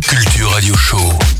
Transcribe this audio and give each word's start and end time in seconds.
Culture 0.00 0.46
Radio 0.54 0.74
Show. 0.76 1.39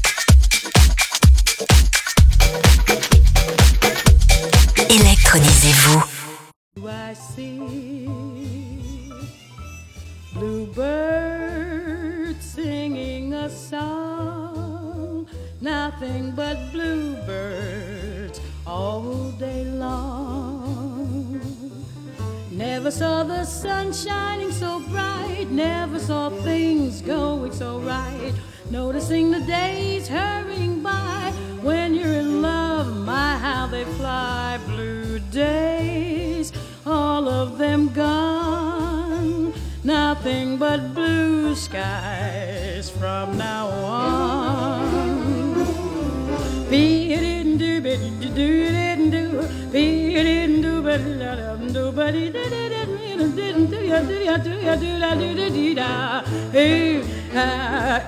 Do, 54.02 54.14
ya 54.14 54.36
do, 54.36 54.50
ya 54.50 54.76
do, 54.76 54.86
ya 54.86 55.14
do, 55.14 55.34
da 55.34 55.48
do, 55.48 55.50
da 55.50 55.74
da. 55.74 56.24
Hey, 56.52 57.02
ah, 57.34 57.99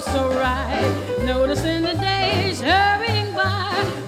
so 0.00 0.28
right. 0.30 1.16
Noticing 1.22 1.82
the 1.82 1.94
days 1.94 2.60
hurrying 2.60 3.34
by 3.34 3.99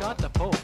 shot 0.00 0.16
the 0.16 0.30
Pope? 0.30 0.56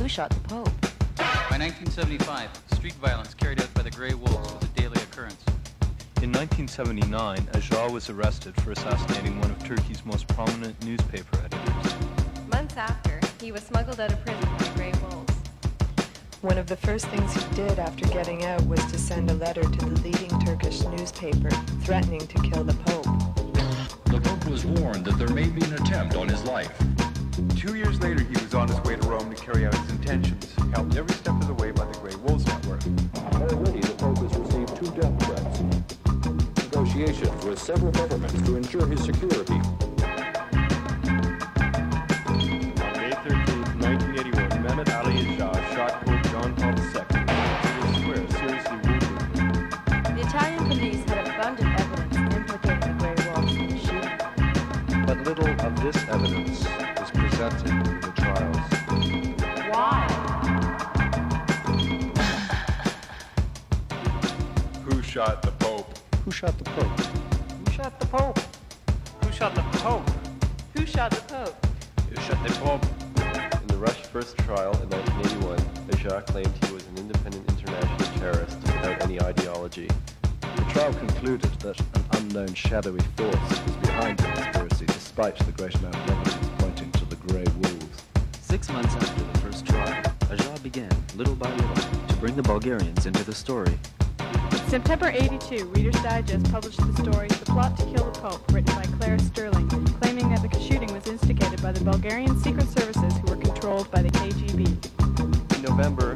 Who 0.00 0.06
shot 0.06 0.28
the 0.28 0.40
Pope? 0.40 0.70
By 1.16 1.56
1975, 1.56 2.50
street 2.74 2.92
violence 2.96 3.32
carried 3.32 3.62
out 3.62 3.72
by 3.72 3.80
the 3.80 3.90
Grey 3.90 4.12
Wolves 4.12 4.52
was 4.52 4.62
a 4.64 4.66
daily 4.78 5.00
occurrence. 5.00 5.42
In 6.20 6.30
1979, 6.30 7.38
Ağca 7.54 7.90
was 7.90 8.10
arrested 8.10 8.54
for 8.60 8.72
assassinating 8.72 9.40
one 9.40 9.50
of 9.50 9.58
Turkey's 9.64 10.04
most 10.04 10.28
prominent 10.28 10.76
newspaper 10.84 11.38
editors. 11.38 11.94
Months 12.48 12.76
after, 12.76 13.18
he 13.40 13.50
was 13.50 13.62
smuggled 13.62 13.98
out 13.98 14.12
of 14.12 14.22
prison 14.26 14.44
by 14.44 14.58
the 14.58 14.74
Grey 14.76 14.92
Wolves. 15.08 15.34
One 16.42 16.58
of 16.58 16.66
the 16.66 16.76
first 16.76 17.06
things 17.06 17.32
he 17.32 17.54
did 17.54 17.78
after 17.78 18.04
getting 18.08 18.44
out 18.44 18.60
was 18.66 18.84
to 18.92 18.98
send 18.98 19.30
a 19.30 19.34
letter 19.34 19.62
to 19.62 19.86
the 19.86 20.00
leading 20.02 20.38
Turkish 20.44 20.82
newspaper 20.82 21.48
threatening 21.80 22.26
to 22.26 22.42
kill 22.50 22.62
the 22.62 22.74
Pope. 22.74 23.06
The 24.04 24.20
Pope 24.20 24.46
was 24.50 24.66
warned 24.66 25.06
that 25.06 25.16
there 25.16 25.28
may 25.28 25.48
be 25.48 25.64
an 25.64 25.72
attempt 25.72 26.14
on 26.14 26.28
his 26.28 26.44
life. 26.44 26.70
Two 27.62 27.76
years 27.76 28.00
later, 28.00 28.24
he 28.24 28.32
was 28.32 28.54
on 28.54 28.66
his 28.66 28.80
way 28.80 28.96
to 28.96 29.06
Rome 29.06 29.32
to 29.32 29.40
carry 29.40 29.64
out 29.64 29.72
his 29.72 29.90
intentions, 29.90 30.52
helped 30.74 30.96
every 30.96 31.14
step 31.14 31.40
of 31.40 31.46
the 31.46 31.54
way 31.54 31.70
by 31.70 31.84
the 31.84 31.96
Grey 32.00 32.16
Wolves 32.16 32.44
Network. 32.44 32.82
Already, 33.40 33.78
the 33.78 33.94
Pope 33.98 34.18
has 34.18 34.36
received 34.36 34.76
two 34.78 34.90
death 35.00 35.14
threats. 35.22 35.60
Negotiations 36.64 37.44
with 37.44 37.60
several 37.60 37.92
governments 37.92 38.42
to 38.42 38.56
ensure 38.56 38.84
his 38.88 39.04
security. 39.04 39.52
On 39.52 39.62
May 42.98 43.14
13, 43.14 43.30
1981, 43.78 44.64
Mehmet 44.64 44.90
Ali 44.96 45.22
Ağca 45.22 45.54
shot 45.72 46.04
Pope 46.04 46.24
John 46.32 46.56
Paul 46.56 46.74
II 46.74 46.74
in 46.74 47.26
Tahrir 47.62 47.94
Square, 48.00 48.26
seriously 48.40 48.76
wounding 48.82 49.14
him. 49.38 49.54
The 50.16 50.20
Italian 50.20 50.64
police 50.66 51.04
had 51.04 51.28
abundant 51.28 51.78
evidence 51.78 52.16
implicating 52.34 52.98
the 52.98 53.04
Grey 53.04 53.14
Wolves 53.30 53.54
in 53.54 53.66
the 53.68 53.78
shooting. 53.78 55.06
But 55.06 55.16
little 55.22 55.54
of 55.64 55.80
this 55.80 55.96
evidence 56.08 56.81
shot 66.42 66.58
the 66.58 66.64
Pope? 66.64 67.00
Who 67.64 67.72
shot 67.72 68.00
the 68.00 68.06
Pope? 68.06 68.38
Who 69.22 69.32
shot 69.32 69.54
the 69.54 69.62
Pope? 69.78 70.10
Who 70.74 70.84
shot 70.84 71.10
the 71.12 71.20
Pope? 71.32 71.66
Who 72.10 72.16
shot 72.20 72.44
the 72.44 72.52
Pope? 72.54 72.84
In 73.60 73.66
the 73.68 73.76
Rush 73.76 74.02
first 74.06 74.36
trial 74.38 74.72
in 74.82 74.88
1981, 74.90 75.58
Ağca 75.92 76.26
claimed 76.26 76.52
he 76.64 76.74
was 76.74 76.84
an 76.84 76.98
independent 76.98 77.48
international 77.48 78.18
terrorist 78.18 78.56
without 78.56 79.00
any 79.02 79.22
ideology. 79.22 79.88
The 80.40 80.64
trial 80.72 80.92
concluded 80.94 81.52
that 81.60 81.78
an 81.78 82.04
unknown 82.14 82.54
shadowy 82.54 83.02
force 83.16 83.62
was 83.64 83.76
behind 83.76 84.18
the 84.18 84.24
conspiracy 84.24 84.86
despite 84.86 85.38
the 85.38 85.52
great 85.52 85.76
amount 85.76 85.94
of 85.94 86.10
evidence 86.10 86.50
pointing 86.58 86.90
to 86.90 87.04
the 87.04 87.16
Grey 87.16 87.46
Wolves. 87.60 88.02
Six 88.40 88.68
months 88.70 88.96
after 88.96 89.22
the 89.22 89.38
first 89.38 89.64
trial, 89.64 90.02
Ağca 90.22 90.60
began, 90.64 90.90
little 91.14 91.36
by 91.36 91.54
little, 91.54 92.06
to 92.08 92.16
bring 92.16 92.34
the 92.34 92.42
Bulgarians 92.42 93.06
into 93.06 93.22
the 93.22 93.32
story. 93.32 93.78
In 94.72 94.80
September 94.80 95.10
82, 95.10 95.66
Reader's 95.66 96.02
Digest 96.02 96.50
published 96.50 96.78
the 96.78 97.02
story 97.02 97.28
The 97.28 97.44
Plot 97.44 97.76
to 97.76 97.84
Kill 97.84 98.10
the 98.10 98.18
Pope, 98.18 98.50
written 98.50 98.74
by 98.74 98.84
Claire 98.96 99.18
Sterling, 99.18 99.68
claiming 100.00 100.30
that 100.30 100.50
the 100.50 100.60
shooting 100.60 100.90
was 100.94 101.06
instigated 101.06 101.60
by 101.60 101.72
the 101.72 101.84
Bulgarian 101.84 102.40
secret 102.40 102.66
services 102.68 103.12
who 103.18 103.26
were 103.26 103.36
controlled 103.36 103.90
by 103.90 104.00
the 104.00 104.08
KGB. 104.08 104.64
In 105.56 105.62
November, 105.62 106.14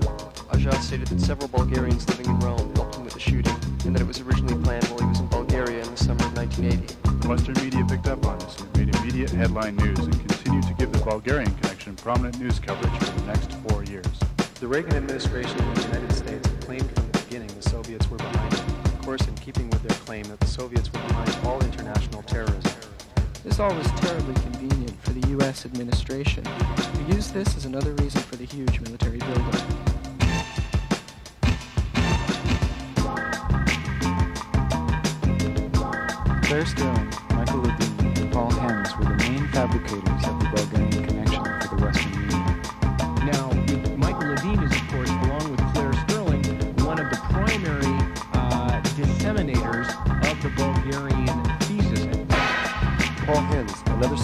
Ağca 0.49 0.73
stated 0.81 1.09
that 1.09 1.21
several 1.21 1.49
Bulgarians 1.49 2.09
living 2.09 2.25
in 2.33 2.39
Rome 2.39 2.75
helped 2.77 2.95
him 2.95 3.05
with 3.05 3.13
the 3.13 3.21
shooting, 3.21 3.55
and 3.85 3.95
that 3.95 4.01
it 4.01 4.07
was 4.07 4.21
originally 4.21 4.57
planned 4.65 4.87
while 4.87 5.01
he 5.01 5.07
was 5.07 5.21
in 5.21 5.27
Bulgaria 5.27 5.83
in 5.83 5.91
the 5.91 5.99
summer 5.99 6.25
of 6.25 6.35
1980. 6.35 6.95
The 7.21 7.29
Western 7.29 7.63
media 7.63 7.85
picked 7.85 8.07
up 8.07 8.25
on 8.25 8.39
this 8.39 8.57
and 8.59 8.75
made 8.79 8.97
immediate 8.97 9.33
headline 9.33 9.77
news 9.77 9.99
and 9.99 10.19
continued 10.27 10.67
to 10.67 10.73
give 10.73 10.93
the 10.93 11.01
Bulgarian 11.01 11.55
connection 11.57 11.95
prominent 11.97 12.41
news 12.41 12.59
coverage 12.59 12.97
for 13.05 13.21
the 13.21 13.27
next 13.27 13.53
four 13.69 13.85
years. 13.85 14.09
The 14.61 14.67
Reagan 14.67 14.95
administration 14.97 15.59
in 15.59 15.75
the 15.75 15.83
United 15.83 16.13
States 16.15 16.46
claim 20.07 20.23
that 20.27 20.39
the 20.39 20.47
Soviets 20.47 20.93
were 20.93 21.01
behind 21.01 21.37
all 21.45 21.61
international 21.65 22.23
terrorism. 22.23 22.73
This 23.43 23.59
all 23.59 23.75
was 23.75 23.91
terribly 24.01 24.35
convenient 24.35 25.03
for 25.03 25.11
the 25.11 25.29
U.S. 25.31 25.67
administration, 25.67 26.45
who 26.45 27.13
used 27.13 27.35
this 27.35 27.57
as 27.57 27.65
another 27.65 27.93
reason 27.95 28.21
for 28.21 28.37
the 28.37 28.45
huge 28.45 28.79
military 28.81 29.19
buildup. 29.19 29.55
Claire 36.45 36.67
Sterling, 36.67 37.13
Michael 37.31 37.63
Ledeen, 37.63 38.21
and 38.21 38.33
Paul 38.33 38.51
Henze 38.53 38.97
were 38.97 39.07
the 39.07 39.17
main 39.17 39.49
fabricators 39.49 40.06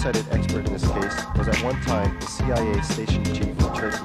cited 0.03 0.27
expert 0.31 0.67
in 0.67 0.73
this 0.73 0.85
case, 0.85 1.15
was 1.37 1.47
at 1.47 1.55
one 1.63 1.79
time 1.83 2.19
the 2.19 2.25
CIA 2.25 2.81
station 2.81 3.23
chief 3.23 3.47
in 3.47 3.73
Turkey. 3.73 4.03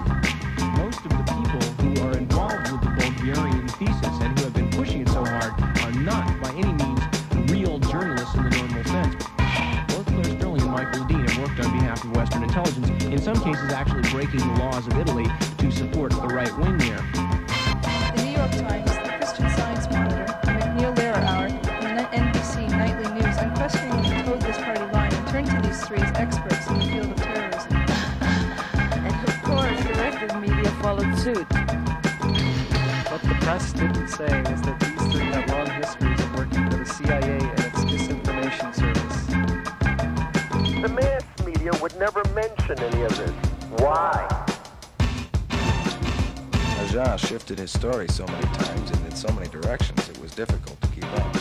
Most 0.78 1.00
of 1.04 1.10
the 1.10 1.24
people 1.26 1.60
who 1.82 2.06
are 2.06 2.16
involved 2.16 2.70
with 2.70 2.82
the 2.82 2.94
Bulgarian 3.02 3.66
thesis 3.66 4.16
and 4.22 4.38
who 4.38 4.44
have 4.44 4.54
been 4.54 4.70
pushing 4.70 5.00
it 5.00 5.08
so 5.08 5.24
hard 5.24 5.60
are 5.82 6.00
not, 6.02 6.40
by 6.40 6.50
any 6.50 6.72
means, 6.72 7.00
real 7.50 7.80
journalists 7.80 8.32
in 8.36 8.44
the 8.44 8.50
normal 8.50 8.84
sense. 8.84 9.24
Both 9.88 10.06
Claire 10.06 10.38
Sterling 10.38 10.62
and 10.62 10.70
Michael 10.70 11.02
Ledeen 11.02 11.28
have 11.28 11.38
worked 11.42 11.66
on 11.66 11.72
behalf 11.76 12.04
of 12.04 12.14
Western 12.14 12.44
intelligence, 12.44 13.04
in 13.04 13.18
some 13.18 13.42
cases 13.42 13.72
actually 13.72 14.08
breaking 14.12 14.38
the 14.38 14.60
laws 14.60 14.86
of 14.86 14.96
Italy 14.98 15.26
to 15.58 15.72
support 15.72 16.12
the 16.12 16.28
right 16.28 16.56
wing 16.58 16.77
suit. 31.34 31.46
What 33.10 33.22
the 33.22 33.36
press 33.40 33.72
didn't 33.72 34.08
say 34.08 34.42
was 34.50 34.62
that 34.62 34.80
these 34.80 35.12
three 35.12 35.26
had 35.26 35.50
long 35.50 35.68
histories 35.78 36.20
of 36.20 36.34
working 36.34 36.70
for 36.70 36.78
the 36.78 36.86
CIA 36.86 37.38
and 37.38 37.60
its 37.60 37.84
disinformation 37.84 38.74
service. 38.74 39.26
The 40.80 40.88
mass 40.88 41.24
media 41.44 41.72
would 41.82 41.98
never 41.98 42.22
mention 42.34 42.78
any 42.78 43.02
of 43.02 43.16
this. 43.18 43.30
Why? 43.82 44.26
Ağca 46.80 47.18
shifted 47.18 47.58
his 47.58 47.70
story 47.70 48.08
so 48.08 48.24
many 48.26 48.46
times 48.54 48.90
and 48.90 49.04
in 49.06 49.14
so 49.14 49.30
many 49.34 49.48
directions 49.48 50.08
it 50.08 50.18
was 50.20 50.30
difficult 50.30 50.80
to 50.80 50.88
keep 50.88 51.04
up. 51.04 51.36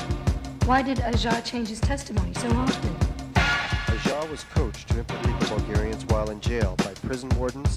Why 0.66 0.82
did 0.82 0.98
Ağca 0.98 1.46
change 1.46 1.70
his 1.70 1.80
testimony 1.80 2.34
so 2.34 2.50
often? 2.50 2.94
Ağca 3.36 4.30
was 4.30 4.44
coached 4.56 4.90
to 4.90 5.00
implicate 5.00 5.40
the 5.40 5.46
Bulgarians 5.46 6.04
while 6.08 6.30
in 6.30 6.42
jail 6.42 6.76
by 6.78 6.94
prison 6.96 7.30
wardens, 7.38 7.77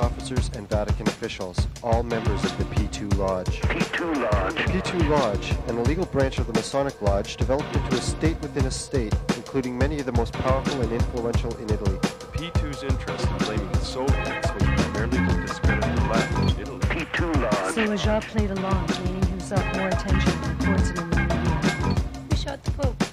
officers, 0.00 0.50
and 0.54 0.68
Vatican 0.68 1.06
officials, 1.08 1.66
all 1.82 2.02
members 2.02 2.44
of 2.44 2.56
the 2.58 2.64
P2 2.64 3.16
Lodge. 3.16 3.60
P2 3.60 4.32
Lodge. 4.32 4.54
P2 4.54 5.08
Lodge, 5.08 5.52
an 5.68 5.78
illegal 5.78 6.06
branch 6.06 6.38
of 6.38 6.46
the 6.46 6.52
Masonic 6.52 7.00
Lodge, 7.02 7.36
developed 7.36 7.74
into 7.76 7.96
a 7.96 8.00
state 8.00 8.40
within 8.40 8.66
a 8.66 8.70
state, 8.70 9.14
including 9.36 9.76
many 9.76 10.00
of 10.00 10.06
the 10.06 10.12
most 10.12 10.32
powerful 10.32 10.80
and 10.80 10.92
influential 10.92 11.54
in 11.58 11.64
Italy. 11.70 11.98
The 12.00 12.26
P2's 12.38 12.82
interest 12.82 13.26
in 13.28 13.36
blaming 13.38 13.72
the 13.72 13.80
Soviets 13.80 14.50
was 14.52 14.62
primarily 14.62 15.18
to 15.18 15.40
discredit 15.42 15.96
the 15.96 16.02
left 16.08 16.38
in 16.38 16.60
Italy. 16.60 16.80
P2 16.80 17.42
Lodge. 17.42 17.74
So 17.74 17.86
Ağca 17.86 18.22
played 18.28 18.50
along, 18.50 18.86
gaining 18.86 19.26
himself 19.26 19.76
more 19.76 19.88
attention 19.88 20.32
in 20.32 20.58
the 20.58 20.64
courts 20.64 20.88
and 20.90 20.98
in 20.98 21.10
the 21.10 21.16
media. 21.16 21.96
Who 22.30 22.36
shot 22.36 22.64
the 22.64 22.70
Pope? 22.72 23.04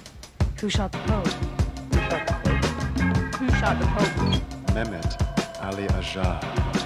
Who 0.60 0.70
shot 0.70 0.92
the 0.92 0.98
Pope? 0.98 1.26
Who 3.36 3.50
shot 3.58 3.78
the 3.78 3.86
Pope? 3.86 4.42
Mehmet 4.74 5.28
Ali 5.60 5.86
Ağca. 5.88 6.77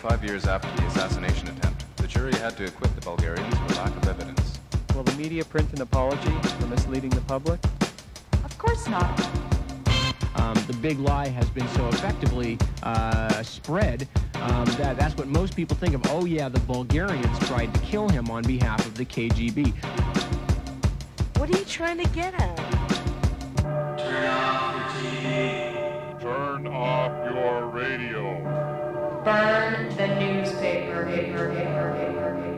Five 0.00 0.24
years 0.24 0.46
after 0.46 0.66
the 0.80 0.86
assassination 0.86 1.46
attempt, 1.48 1.84
the 1.96 2.06
jury 2.06 2.32
had 2.32 2.56
to 2.56 2.64
acquit 2.64 2.94
the 2.94 3.02
Bulgarians 3.02 3.54
for 3.54 3.74
lack 3.74 3.94
of 3.94 4.08
evidence. 4.08 4.58
Will 4.94 5.02
the 5.02 5.12
media 5.12 5.44
print 5.44 5.70
an 5.74 5.82
apology 5.82 6.32
for 6.58 6.66
misleading 6.68 7.10
the 7.10 7.20
public? 7.22 7.60
Of 8.42 8.56
course 8.56 8.88
not. 8.88 9.20
Um, 10.36 10.54
the 10.66 10.76
big 10.80 10.98
lie 10.98 11.28
has 11.28 11.50
been 11.50 11.68
so 11.68 11.86
effectively 11.88 12.56
uh, 12.82 13.42
spread 13.42 14.08
um, 14.36 14.64
that 14.78 14.96
that's 14.96 15.14
what 15.18 15.28
most 15.28 15.54
people 15.54 15.76
think 15.76 15.94
of. 15.94 16.00
Oh, 16.06 16.24
yeah, 16.24 16.48
the 16.48 16.60
Bulgarians 16.60 17.38
tried 17.40 17.74
to 17.74 17.80
kill 17.80 18.08
him 18.08 18.30
on 18.30 18.42
behalf 18.44 18.86
of 18.86 18.94
the 18.96 19.04
KGB. 19.04 19.74
What 21.36 21.54
are 21.54 21.58
you 21.58 21.64
trying 21.66 21.98
to 21.98 22.08
get 22.10 22.32
at? 22.40 22.56
Turn 23.98 24.26
off 24.26 24.94
the 24.94 25.08
TV. 25.08 26.20
Turn 26.22 26.66
off 26.68 27.34
your 27.34 27.66
radio. 27.66 28.59
Burn 29.30 29.88
the 29.96 30.08
newspaper. 30.08 31.06
Paper, 31.06 31.54
paper, 31.54 31.54
paper, 31.54 31.94
paper, 31.96 32.49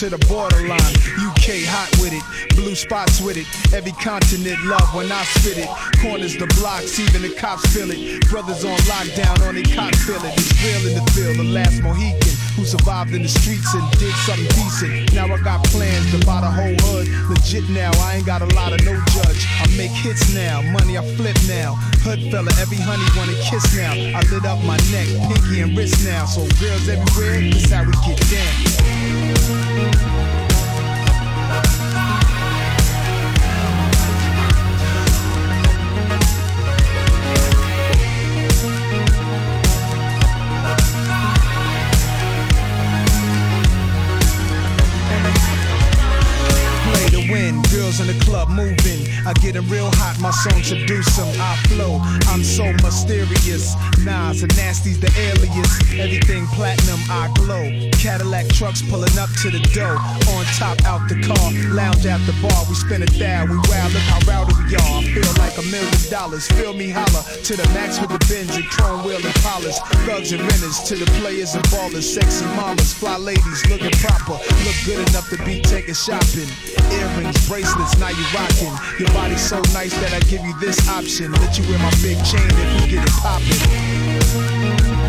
to 0.00 0.08
the 0.08 0.26
borderline. 0.32 0.80
UK 1.20 1.60
hot 1.68 1.92
with 2.00 2.14
it, 2.16 2.24
blue 2.56 2.74
spots 2.74 3.20
with 3.20 3.36
it. 3.36 3.44
Every 3.74 3.92
continent 3.92 4.56
love 4.64 4.94
when 4.94 5.12
I 5.12 5.22
spit 5.24 5.58
it. 5.58 5.68
Corners 6.00 6.38
the 6.38 6.46
blocks, 6.56 6.98
even 6.98 7.20
the 7.20 7.28
cops 7.36 7.68
feel 7.74 7.90
it. 7.90 8.24
Brothers 8.30 8.64
on 8.64 8.78
lockdown 8.88 9.46
on 9.46 9.56
they 9.56 9.62
cock 9.62 9.94
feel 9.96 10.24
it. 10.24 10.32
It's 10.40 10.56
real 10.64 10.88
in 10.88 11.04
the 11.04 11.10
field, 11.12 11.36
the 11.36 11.44
last 11.44 11.82
Mohican 11.82 12.32
who 12.56 12.64
survived 12.64 13.14
in 13.14 13.22
the 13.22 13.28
streets 13.28 13.72
and 13.74 13.84
did 13.98 14.12
something 14.28 14.48
decent. 14.56 15.12
Now 15.14 15.24
I 15.32 15.40
got 15.40 15.64
plans 15.72 16.10
to 16.12 16.18
buy 16.26 16.40
the 16.40 16.50
whole 16.50 16.76
hood. 16.88 17.08
Legit 17.30 17.68
now, 17.70 17.90
I 18.04 18.16
ain't 18.16 18.26
got 18.26 18.42
a 18.42 18.50
lot 18.56 18.72
of 18.72 18.84
no 18.84 18.92
judge. 19.16 19.46
I 19.60 19.66
make 19.76 19.92
hits 19.92 20.34
now, 20.34 20.60
money 20.72 20.98
I 20.98 21.04
flip 21.16 21.36
now. 21.48 21.76
Hood 22.04 22.20
fella, 22.30 22.52
every 22.60 22.76
honey 22.76 23.06
wanna 23.16 23.36
kiss 23.48 23.64
now. 23.76 23.92
I 23.92 24.20
lit 24.28 24.44
up 24.44 24.60
my 24.64 24.76
neck, 24.92 25.08
pinky 25.28 25.60
and 25.60 25.76
wrist 25.76 26.04
now. 26.04 26.26
So 26.26 26.44
girls 26.60 26.88
everywhere, 26.88 27.40
this 27.52 27.70
how 27.70 27.84
we 27.84 27.92
get 28.04 28.20
down. 28.28 28.69
Música 29.50 30.39
song. 50.40 51.34
I 51.36 51.56
flow, 51.68 52.00
I'm 52.32 52.42
so 52.42 52.64
mysterious. 52.84 53.74
Nas 54.04 54.42
and 54.42 54.56
Nasty's 54.56 54.98
the 54.98 55.12
alias. 55.18 55.68
Everything 55.92 56.46
platinum, 56.56 57.00
I 57.10 57.30
glow. 57.34 57.90
Cadillac 57.92 58.48
trucks 58.48 58.80
pulling 58.82 59.16
up 59.18 59.28
to 59.42 59.50
the 59.50 59.60
door. 59.74 60.00
On 60.32 60.44
top, 60.56 60.80
out 60.84 61.08
the 61.08 61.20
car. 61.20 61.52
Lounge 61.74 62.06
at 62.06 62.24
the 62.26 62.32
bar, 62.40 62.64
we 62.68 62.74
spin 62.74 63.02
a 63.02 63.06
thou. 63.06 63.44
We 63.44 63.56
wow, 63.68 63.88
look 63.92 64.06
how 64.08 64.20
rowdy 64.24 64.54
we 64.64 64.76
are. 64.76 64.98
I 64.98 65.04
feel 65.12 65.32
like 65.36 65.56
a 65.58 65.66
million 65.68 66.02
dollars. 66.10 66.48
Feel 66.48 66.72
me 66.72 66.88
holler 66.88 67.22
to 67.44 67.52
the 67.56 67.66
max 67.74 68.00
with 68.00 68.10
the 68.10 68.20
bins 68.24 68.56
and 68.56 68.64
chrome 68.64 69.04
wheel 69.04 69.20
and 69.20 69.34
polish. 69.44 69.76
Thugs 70.08 70.32
and 70.32 70.40
renters 70.40 70.80
to 70.88 70.96
the 70.96 71.06
players 71.20 71.54
and 71.54 71.64
ballers. 71.68 72.08
Sexy 72.08 72.46
mamas, 72.56 72.94
fly 72.94 73.16
ladies 73.18 73.68
looking 73.68 73.92
proper. 74.00 74.40
Look 74.64 74.78
good 74.86 75.00
enough 75.10 75.28
to 75.30 75.38
be 75.44 75.60
taking 75.60 75.94
shopping. 75.94 76.48
Earrings, 76.92 77.48
bracelets, 77.48 77.96
now 77.98 78.08
you 78.08 78.24
rocking. 78.34 78.74
Your 78.98 79.08
body's 79.12 79.40
so 79.40 79.60
nice 79.72 79.94
that 80.00 80.12
I 80.12 80.20
give 80.28 80.42
you 80.42 80.58
this 80.60 80.88
option. 80.88 81.32
Let 81.32 81.58
you 81.58 81.64
wear 81.68 81.78
my 81.78 81.90
big 82.02 82.18
chain 82.24 82.50
if 82.50 82.82
you 82.82 82.98
get 82.98 83.06
it 83.06 83.12
poppin'. 83.22 84.99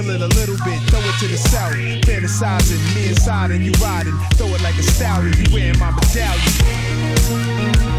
Wiggle 0.00 0.14
it 0.14 0.22
a 0.22 0.34
little 0.34 0.56
bit, 0.64 0.80
throw 0.88 1.00
it 1.00 1.18
to 1.18 1.28
the 1.28 1.36
south. 1.36 1.74
Fantasizing, 1.74 2.94
me 2.94 3.08
inside 3.08 3.50
and 3.50 3.62
you 3.62 3.72
riding. 3.72 4.16
Throw 4.34 4.46
it 4.46 4.62
like 4.62 4.78
a 4.78 4.82
stallion, 4.82 5.34
you 5.36 5.52
wearing 5.52 5.78
my 5.78 5.90
medallion. 5.90 7.89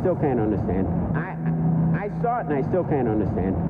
still 0.00 0.16
can't 0.16 0.40
understand. 0.40 0.88
I, 1.16 1.36
I 1.96 2.22
saw 2.22 2.40
it 2.40 2.46
and 2.46 2.64
I 2.64 2.68
still 2.68 2.84
can't 2.84 3.08
understand. 3.08 3.68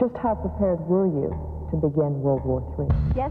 Just 0.00 0.16
how 0.16 0.34
prepared 0.34 0.80
were 0.88 1.06
you 1.06 1.30
to 1.70 1.76
begin 1.76 2.20
World 2.20 2.44
War 2.44 2.60
III? 2.78 2.88
Yes, 3.16 3.30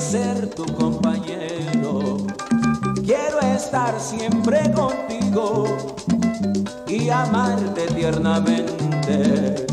ser 0.00 0.48
tu 0.48 0.64
compañero. 0.74 2.16
Quiero 3.04 3.40
estar 3.40 4.00
siempre 4.00 4.72
contigo 4.72 5.64
y 6.86 7.10
amarte 7.10 7.86
tiernamente, 7.94 9.66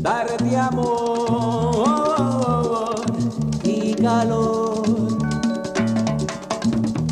darte 0.00 0.56
amor 0.56 1.84
y 3.64 3.94
calor. 3.94 4.82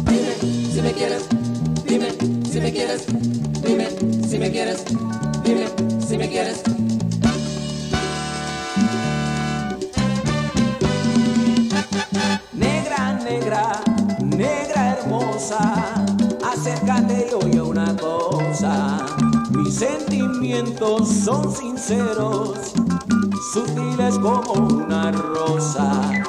Dime 0.04 0.34
si 0.72 0.80
me 0.80 0.92
quieres, 0.92 1.26
dime 1.84 2.12
si 2.50 2.60
me 2.60 2.72
quieres. 2.72 3.29
son 21.04 21.54
sinceros, 21.54 22.72
sutiles 23.52 24.18
como 24.18 24.52
una 24.52 25.12
rosa. 25.12 26.19